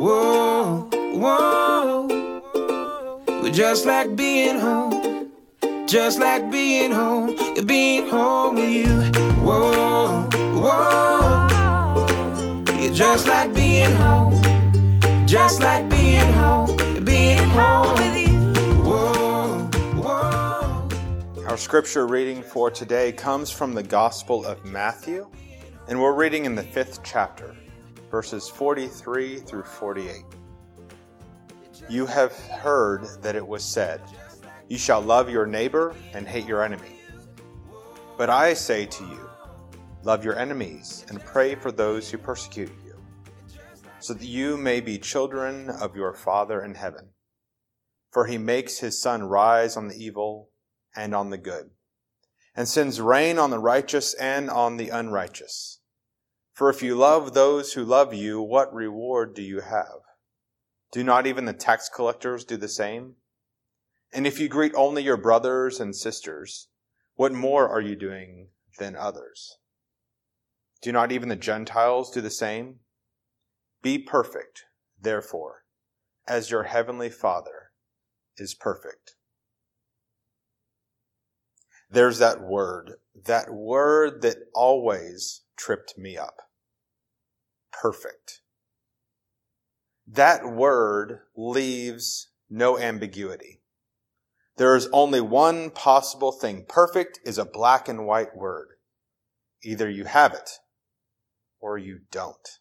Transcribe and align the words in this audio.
Whoa, 0.00 0.88
whoa. 1.12 2.06
We're 3.42 3.52
just 3.52 3.84
like 3.84 4.16
being 4.16 4.58
home. 4.58 5.30
Just 5.86 6.18
like 6.18 6.50
being 6.50 6.90
home. 6.90 7.36
Being 7.66 8.08
home 8.08 8.54
with 8.54 8.70
you. 8.70 9.02
Whoa, 9.44 10.26
whoa. 10.54 11.46
You're 12.80 12.94
just 12.94 13.28
like 13.28 13.52
being 13.52 13.94
home. 13.96 14.40
Just 15.26 15.60
like 15.60 15.86
being 15.90 16.32
home. 16.32 16.74
Being 17.04 17.46
home 17.50 17.92
with 17.96 18.16
you. 18.16 18.30
Our 21.46 21.58
scripture 21.58 22.06
reading 22.06 22.42
for 22.42 22.70
today 22.70 23.12
comes 23.12 23.50
from 23.50 23.74
the 23.74 23.82
Gospel 23.82 24.46
of 24.46 24.64
Matthew, 24.64 25.28
and 25.88 26.00
we're 26.00 26.14
reading 26.14 26.46
in 26.46 26.54
the 26.54 26.62
fifth 26.62 27.02
chapter, 27.02 27.54
verses 28.10 28.48
43 28.48 29.38
through 29.38 29.62
48. 29.62 30.24
You 31.88 32.06
have 32.06 32.32
heard 32.32 33.06
that 33.22 33.36
it 33.36 33.46
was 33.46 33.64
said, 33.64 34.00
You 34.68 34.78
shall 34.78 35.00
love 35.00 35.30
your 35.30 35.46
neighbor 35.46 35.94
and 36.12 36.26
hate 36.26 36.46
your 36.46 36.62
enemy. 36.62 37.00
But 38.16 38.30
I 38.30 38.54
say 38.54 38.86
to 38.86 39.04
you, 39.04 39.30
Love 40.02 40.24
your 40.24 40.38
enemies 40.38 41.04
and 41.08 41.24
pray 41.24 41.54
for 41.54 41.70
those 41.70 42.10
who 42.10 42.16
persecute 42.16 42.72
you, 42.84 42.94
so 43.98 44.14
that 44.14 44.24
you 44.24 44.56
may 44.56 44.80
be 44.80 44.98
children 44.98 45.68
of 45.68 45.94
your 45.94 46.14
Father 46.14 46.62
in 46.62 46.74
heaven. 46.74 47.10
For 48.10 48.26
he 48.26 48.38
makes 48.38 48.78
his 48.78 49.00
sun 49.00 49.22
rise 49.22 49.76
on 49.76 49.88
the 49.88 50.02
evil 50.02 50.48
and 50.96 51.14
on 51.14 51.28
the 51.28 51.38
good, 51.38 51.70
and 52.56 52.66
sends 52.66 53.00
rain 53.00 53.38
on 53.38 53.50
the 53.50 53.58
righteous 53.58 54.14
and 54.14 54.48
on 54.48 54.78
the 54.78 54.88
unrighteous. 54.88 55.79
For 56.60 56.68
if 56.68 56.82
you 56.82 56.94
love 56.94 57.32
those 57.32 57.72
who 57.72 57.86
love 57.86 58.12
you, 58.12 58.42
what 58.42 58.70
reward 58.74 59.34
do 59.34 59.40
you 59.40 59.60
have? 59.60 60.00
Do 60.92 61.02
not 61.02 61.26
even 61.26 61.46
the 61.46 61.54
tax 61.54 61.88
collectors 61.88 62.44
do 62.44 62.58
the 62.58 62.68
same? 62.68 63.14
And 64.12 64.26
if 64.26 64.38
you 64.38 64.46
greet 64.46 64.74
only 64.74 65.02
your 65.02 65.16
brothers 65.16 65.80
and 65.80 65.96
sisters, 65.96 66.68
what 67.14 67.32
more 67.32 67.66
are 67.66 67.80
you 67.80 67.96
doing 67.96 68.48
than 68.78 68.94
others? 68.94 69.56
Do 70.82 70.92
not 70.92 71.12
even 71.12 71.30
the 71.30 71.34
Gentiles 71.34 72.10
do 72.10 72.20
the 72.20 72.28
same? 72.28 72.80
Be 73.80 73.96
perfect, 73.96 74.64
therefore, 75.00 75.64
as 76.28 76.50
your 76.50 76.64
heavenly 76.64 77.08
Father 77.08 77.70
is 78.36 78.54
perfect. 78.54 79.14
There's 81.90 82.18
that 82.18 82.42
word, 82.42 82.96
that 83.24 83.50
word 83.50 84.20
that 84.20 84.36
always 84.54 85.40
tripped 85.56 85.96
me 85.96 86.18
up. 86.18 86.34
Perfect. 87.72 88.40
That 90.06 90.44
word 90.44 91.20
leaves 91.36 92.28
no 92.48 92.78
ambiguity. 92.78 93.60
There 94.56 94.76
is 94.76 94.88
only 94.92 95.20
one 95.20 95.70
possible 95.70 96.32
thing. 96.32 96.66
Perfect 96.68 97.20
is 97.24 97.38
a 97.38 97.44
black 97.44 97.88
and 97.88 98.06
white 98.06 98.36
word. 98.36 98.68
Either 99.62 99.88
you 99.88 100.04
have 100.04 100.34
it 100.34 100.50
or 101.60 101.78
you 101.78 102.00
don't. 102.10 102.58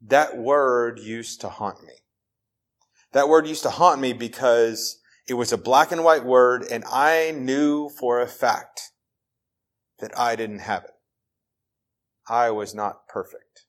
That 0.00 0.36
word 0.36 0.98
used 0.98 1.40
to 1.42 1.48
haunt 1.48 1.82
me. 1.82 1.94
That 3.12 3.28
word 3.28 3.46
used 3.46 3.62
to 3.64 3.70
haunt 3.70 4.00
me 4.00 4.12
because 4.12 5.00
it 5.28 5.34
was 5.34 5.52
a 5.52 5.58
black 5.58 5.92
and 5.92 6.02
white 6.02 6.24
word 6.24 6.64
and 6.70 6.84
I 6.90 7.32
knew 7.32 7.88
for 7.88 8.20
a 8.20 8.26
fact 8.26 8.92
that 9.98 10.18
I 10.18 10.34
didn't 10.34 10.60
have 10.60 10.84
it. 10.84 10.90
I 12.28 12.50
was 12.50 12.74
not 12.74 13.08
perfect. 13.08 13.66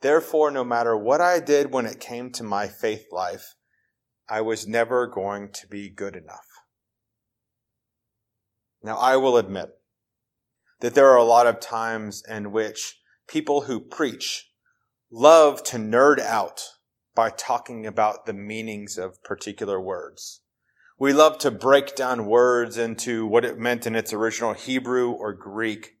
Therefore, 0.00 0.50
no 0.50 0.64
matter 0.64 0.96
what 0.96 1.20
I 1.20 1.40
did 1.40 1.72
when 1.72 1.86
it 1.86 2.00
came 2.00 2.30
to 2.32 2.44
my 2.44 2.68
faith 2.68 3.06
life, 3.10 3.54
I 4.28 4.42
was 4.42 4.68
never 4.68 5.06
going 5.06 5.50
to 5.52 5.66
be 5.66 5.88
good 5.88 6.14
enough. 6.14 6.46
Now, 8.82 8.96
I 8.96 9.16
will 9.16 9.36
admit 9.36 9.70
that 10.80 10.94
there 10.94 11.08
are 11.08 11.16
a 11.16 11.24
lot 11.24 11.46
of 11.46 11.58
times 11.60 12.22
in 12.28 12.52
which 12.52 13.00
people 13.26 13.62
who 13.62 13.80
preach 13.80 14.50
love 15.10 15.62
to 15.64 15.76
nerd 15.76 16.20
out 16.20 16.62
by 17.14 17.30
talking 17.30 17.86
about 17.86 18.26
the 18.26 18.32
meanings 18.32 18.96
of 18.98 19.22
particular 19.24 19.80
words. 19.80 20.42
We 20.98 21.12
love 21.12 21.38
to 21.38 21.50
break 21.50 21.96
down 21.96 22.26
words 22.26 22.76
into 22.76 23.26
what 23.26 23.44
it 23.44 23.58
meant 23.58 23.86
in 23.86 23.96
its 23.96 24.12
original 24.12 24.52
Hebrew 24.52 25.10
or 25.10 25.32
Greek. 25.32 25.97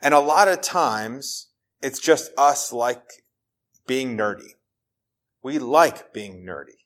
And 0.00 0.14
a 0.14 0.20
lot 0.20 0.48
of 0.48 0.60
times 0.60 1.48
it's 1.82 2.00
just 2.00 2.32
us 2.36 2.72
like 2.72 3.02
being 3.86 4.16
nerdy. 4.16 4.54
We 5.42 5.58
like 5.58 6.12
being 6.12 6.44
nerdy. 6.46 6.78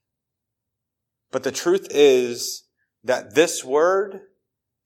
But 1.30 1.42
the 1.42 1.53
truth 1.53 1.88
is 1.91 2.64
that 3.03 3.34
this 3.34 3.64
word 3.64 4.20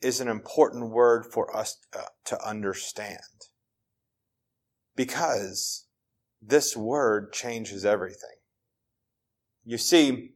is 0.01 0.21
an 0.21 0.29
important 0.29 0.91
word 0.91 1.27
for 1.27 1.55
us 1.55 1.77
uh, 1.97 2.03
to 2.25 2.47
understand. 2.47 3.19
Because 4.97 5.87
this 6.41 6.77
word 6.77 7.33
changes 7.33 7.85
everything. 7.85 8.37
You 9.65 9.79
see, 9.79 10.31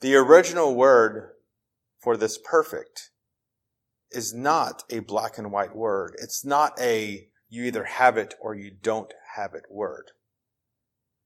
the 0.00 0.16
original 0.16 0.74
word 0.74 1.32
for 1.98 2.16
this 2.16 2.38
perfect 2.38 3.10
is 4.14 4.34
not 4.34 4.84
a 4.90 5.00
black 5.00 5.38
and 5.38 5.50
white 5.50 5.74
word. 5.74 6.14
It's 6.20 6.44
not 6.44 6.78
a 6.80 7.28
you 7.48 7.64
either 7.64 7.84
have 7.84 8.16
it 8.16 8.34
or 8.40 8.54
you 8.54 8.70
don't 8.70 9.12
have 9.36 9.54
it 9.54 9.64
word. 9.70 10.10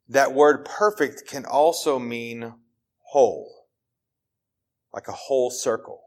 That 0.09 0.34
word 0.34 0.65
perfect 0.65 1.27
can 1.27 1.44
also 1.44 1.98
mean 1.98 2.54
whole, 3.10 3.66
like 4.93 5.09
a 5.09 5.12
whole 5.12 5.50
circle, 5.50 6.00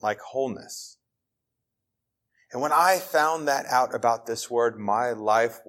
like 0.00 0.20
wholeness. 0.20 0.98
And 2.52 2.60
when 2.60 2.72
I 2.72 2.98
found 2.98 3.48
that 3.48 3.66
out 3.66 3.94
about 3.94 4.26
this 4.26 4.50
word, 4.50 4.78
my 4.78 5.12
life 5.12 5.60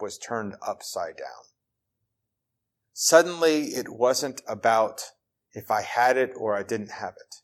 was 0.00 0.18
turned 0.18 0.56
upside 0.60 1.16
down. 1.16 1.44
Suddenly 2.92 3.66
it 3.66 3.88
wasn't 3.88 4.42
about 4.48 5.02
if 5.52 5.70
I 5.70 5.82
had 5.82 6.16
it 6.16 6.32
or 6.36 6.56
I 6.56 6.64
didn't 6.64 6.90
have 6.90 7.14
it, 7.14 7.36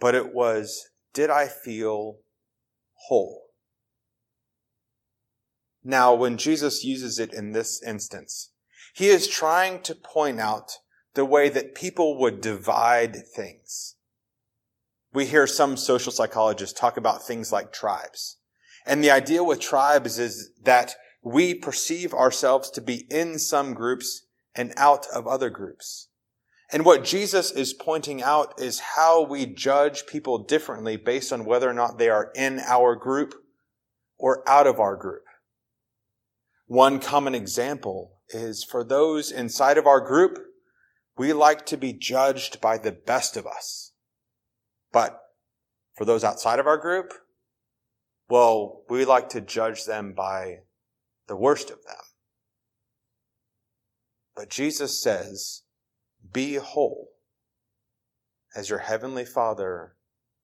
but 0.00 0.14
it 0.14 0.32
was, 0.32 0.88
did 1.12 1.30
I 1.30 1.46
feel 1.48 2.18
whole? 3.06 3.44
Now, 5.84 6.14
when 6.14 6.36
Jesus 6.36 6.84
uses 6.84 7.18
it 7.18 7.32
in 7.32 7.52
this 7.52 7.82
instance, 7.82 8.50
he 8.94 9.08
is 9.08 9.28
trying 9.28 9.80
to 9.82 9.94
point 9.94 10.40
out 10.40 10.78
the 11.14 11.24
way 11.24 11.48
that 11.48 11.74
people 11.74 12.18
would 12.18 12.40
divide 12.40 13.16
things. 13.34 13.96
We 15.12 15.26
hear 15.26 15.46
some 15.46 15.76
social 15.76 16.12
psychologists 16.12 16.78
talk 16.78 16.96
about 16.96 17.26
things 17.26 17.50
like 17.50 17.72
tribes. 17.72 18.36
And 18.84 19.02
the 19.02 19.10
idea 19.10 19.42
with 19.42 19.60
tribes 19.60 20.18
is 20.18 20.50
that 20.62 20.94
we 21.22 21.54
perceive 21.54 22.12
ourselves 22.12 22.70
to 22.70 22.80
be 22.80 23.06
in 23.10 23.38
some 23.38 23.74
groups 23.74 24.26
and 24.54 24.72
out 24.76 25.06
of 25.14 25.26
other 25.26 25.50
groups. 25.50 26.07
And 26.70 26.84
what 26.84 27.04
Jesus 27.04 27.50
is 27.50 27.72
pointing 27.72 28.22
out 28.22 28.60
is 28.60 28.80
how 28.80 29.22
we 29.22 29.46
judge 29.46 30.06
people 30.06 30.44
differently 30.44 30.96
based 30.96 31.32
on 31.32 31.46
whether 31.46 31.68
or 31.68 31.74
not 31.74 31.98
they 31.98 32.10
are 32.10 32.30
in 32.34 32.60
our 32.60 32.94
group 32.94 33.34
or 34.18 34.46
out 34.46 34.66
of 34.66 34.78
our 34.78 34.96
group. 34.96 35.22
One 36.66 37.00
common 37.00 37.34
example 37.34 38.18
is 38.28 38.62
for 38.62 38.84
those 38.84 39.30
inside 39.30 39.78
of 39.78 39.86
our 39.86 40.00
group, 40.00 40.38
we 41.16 41.32
like 41.32 41.64
to 41.66 41.78
be 41.78 41.94
judged 41.94 42.60
by 42.60 42.76
the 42.76 42.92
best 42.92 43.36
of 43.38 43.46
us. 43.46 43.92
But 44.92 45.18
for 45.96 46.04
those 46.04 46.22
outside 46.22 46.58
of 46.58 46.66
our 46.66 46.76
group, 46.76 47.12
well, 48.28 48.82
we 48.90 49.06
like 49.06 49.30
to 49.30 49.40
judge 49.40 49.86
them 49.86 50.12
by 50.12 50.58
the 51.26 51.36
worst 51.36 51.70
of 51.70 51.82
them. 51.84 51.96
But 54.36 54.50
Jesus 54.50 55.02
says, 55.02 55.62
be 56.32 56.54
whole 56.54 57.08
as 58.54 58.68
your 58.68 58.80
heavenly 58.80 59.24
Father 59.24 59.94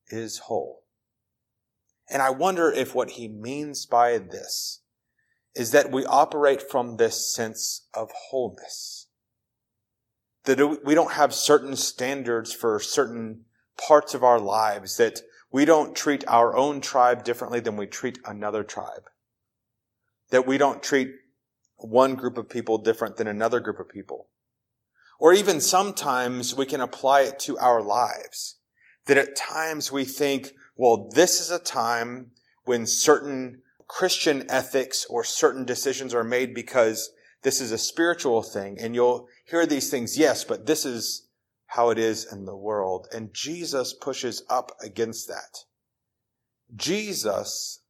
is 0.08 0.38
whole. 0.38 0.84
And 2.10 2.20
I 2.20 2.30
wonder 2.30 2.70
if 2.70 2.94
what 2.94 3.12
he 3.12 3.28
means 3.28 3.86
by 3.86 4.18
this 4.18 4.82
is 5.54 5.70
that 5.70 5.90
we 5.90 6.04
operate 6.04 6.62
from 6.62 6.96
this 6.96 7.32
sense 7.32 7.86
of 7.94 8.10
wholeness. 8.28 9.08
That 10.44 10.84
we 10.84 10.94
don't 10.94 11.12
have 11.12 11.32
certain 11.32 11.76
standards 11.76 12.52
for 12.52 12.78
certain 12.78 13.44
parts 13.78 14.14
of 14.14 14.22
our 14.22 14.38
lives, 14.38 14.96
that 14.98 15.22
we 15.50 15.64
don't 15.64 15.96
treat 15.96 16.24
our 16.26 16.56
own 16.56 16.80
tribe 16.80 17.24
differently 17.24 17.60
than 17.60 17.76
we 17.76 17.86
treat 17.86 18.18
another 18.26 18.62
tribe. 18.62 19.08
That 20.30 20.46
we 20.46 20.58
don't 20.58 20.82
treat 20.82 21.12
one 21.76 22.14
group 22.14 22.36
of 22.36 22.48
people 22.48 22.78
different 22.78 23.16
than 23.16 23.28
another 23.28 23.60
group 23.60 23.78
of 23.78 23.88
people. 23.88 24.28
Or 25.18 25.32
even 25.32 25.60
sometimes 25.60 26.54
we 26.54 26.66
can 26.66 26.80
apply 26.80 27.22
it 27.22 27.38
to 27.40 27.58
our 27.58 27.82
lives. 27.82 28.56
That 29.06 29.18
at 29.18 29.36
times 29.36 29.92
we 29.92 30.04
think, 30.04 30.52
well, 30.76 31.10
this 31.14 31.40
is 31.40 31.50
a 31.50 31.58
time 31.58 32.30
when 32.64 32.86
certain 32.86 33.62
Christian 33.86 34.46
ethics 34.48 35.06
or 35.08 35.24
certain 35.24 35.64
decisions 35.64 36.14
are 36.14 36.24
made 36.24 36.54
because 36.54 37.10
this 37.42 37.60
is 37.60 37.70
a 37.70 37.78
spiritual 37.78 38.42
thing. 38.42 38.78
And 38.80 38.94
you'll 38.94 39.28
hear 39.46 39.66
these 39.66 39.90
things, 39.90 40.18
yes, 40.18 40.44
but 40.44 40.66
this 40.66 40.84
is 40.84 41.28
how 41.66 41.90
it 41.90 41.98
is 41.98 42.30
in 42.32 42.44
the 42.44 42.56
world. 42.56 43.08
And 43.12 43.34
Jesus 43.34 43.92
pushes 43.92 44.42
up 44.48 44.72
against 44.82 45.28
that. 45.28 45.64
Jesus 46.74 47.80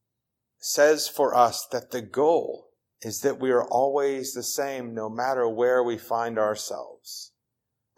says 0.58 1.08
for 1.08 1.34
us 1.34 1.66
that 1.70 1.90
the 1.90 2.02
goal 2.02 2.70
is 3.04 3.20
that 3.20 3.38
we 3.38 3.50
are 3.50 3.64
always 3.64 4.32
the 4.32 4.42
same 4.42 4.94
no 4.94 5.10
matter 5.10 5.46
where 5.46 5.82
we 5.82 5.98
find 5.98 6.38
ourselves. 6.38 7.32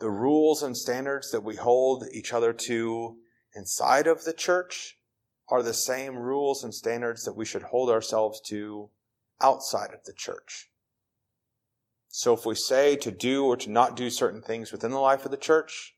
The 0.00 0.10
rules 0.10 0.62
and 0.62 0.76
standards 0.76 1.30
that 1.30 1.44
we 1.44 1.54
hold 1.54 2.04
each 2.12 2.32
other 2.32 2.52
to 2.52 3.16
inside 3.54 4.08
of 4.08 4.24
the 4.24 4.32
church 4.32 4.98
are 5.48 5.62
the 5.62 5.72
same 5.72 6.16
rules 6.16 6.64
and 6.64 6.74
standards 6.74 7.24
that 7.24 7.36
we 7.36 7.44
should 7.44 7.62
hold 7.62 7.88
ourselves 7.88 8.40
to 8.48 8.90
outside 9.40 9.94
of 9.94 10.02
the 10.04 10.12
church. 10.12 10.70
So 12.08 12.34
if 12.34 12.44
we 12.44 12.56
say 12.56 12.96
to 12.96 13.12
do 13.12 13.44
or 13.44 13.56
to 13.58 13.70
not 13.70 13.94
do 13.94 14.10
certain 14.10 14.42
things 14.42 14.72
within 14.72 14.90
the 14.90 14.98
life 14.98 15.24
of 15.24 15.30
the 15.30 15.36
church, 15.36 15.94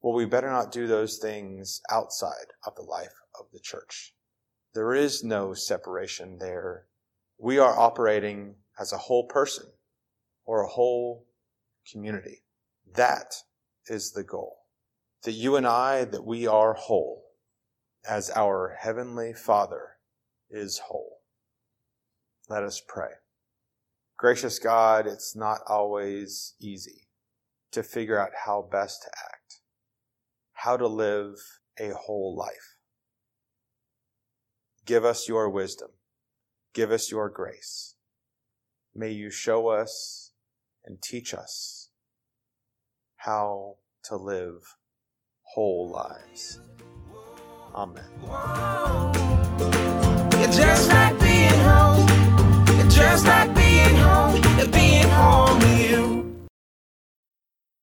well, 0.00 0.14
we 0.14 0.24
better 0.24 0.50
not 0.50 0.72
do 0.72 0.86
those 0.86 1.18
things 1.18 1.82
outside 1.90 2.52
of 2.66 2.74
the 2.74 2.82
life 2.82 3.14
of 3.38 3.46
the 3.52 3.60
church. 3.60 4.14
There 4.72 4.94
is 4.94 5.22
no 5.22 5.52
separation 5.52 6.38
there. 6.38 6.86
We 7.38 7.58
are 7.58 7.78
operating 7.78 8.56
as 8.78 8.92
a 8.92 8.98
whole 8.98 9.26
person 9.26 9.66
or 10.44 10.62
a 10.62 10.68
whole 10.68 11.26
community. 11.90 12.42
That 12.94 13.34
is 13.86 14.12
the 14.12 14.24
goal. 14.24 14.56
That 15.24 15.32
you 15.32 15.56
and 15.56 15.66
I, 15.66 16.04
that 16.04 16.24
we 16.24 16.46
are 16.46 16.74
whole 16.74 17.24
as 18.08 18.30
our 18.30 18.76
Heavenly 18.78 19.32
Father 19.32 19.96
is 20.50 20.78
whole. 20.78 21.20
Let 22.48 22.62
us 22.62 22.82
pray. 22.86 23.10
Gracious 24.16 24.58
God, 24.58 25.06
it's 25.06 25.34
not 25.34 25.60
always 25.66 26.54
easy 26.60 27.08
to 27.72 27.82
figure 27.82 28.18
out 28.18 28.30
how 28.44 28.68
best 28.70 29.02
to 29.02 29.08
act, 29.08 29.60
how 30.52 30.76
to 30.76 30.86
live 30.86 31.34
a 31.78 31.90
whole 31.90 32.36
life. 32.36 32.76
Give 34.84 35.04
us 35.04 35.26
your 35.26 35.48
wisdom. 35.48 35.88
Give 36.74 36.90
us 36.90 37.10
your 37.10 37.30
grace. 37.30 37.94
May 38.94 39.12
you 39.12 39.30
show 39.30 39.68
us 39.68 40.32
and 40.84 41.00
teach 41.00 41.32
us 41.32 41.90
how 43.16 43.76
to 44.04 44.16
live 44.16 44.74
whole 45.54 45.88
lives. 45.88 46.60
Amen. 47.74 48.04